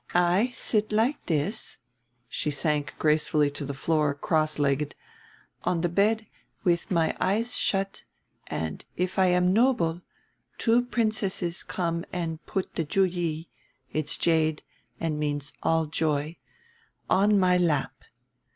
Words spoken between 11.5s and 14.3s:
come and put the ju yi, it's